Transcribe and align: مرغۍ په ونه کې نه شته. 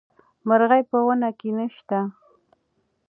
مرغۍ 0.47 0.81
په 0.89 0.97
ونه 1.05 1.29
کې 1.39 1.49
نه 1.57 1.65
شته. 1.75 1.99